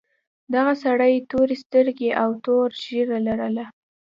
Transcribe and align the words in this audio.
دغه 0.53 0.73
سړي 0.83 1.13
تورې 1.29 1.55
سترګې 1.63 2.09
او 2.21 2.29
تور 2.45 2.69
ږیره 2.83 3.17
لرله. 3.27 3.65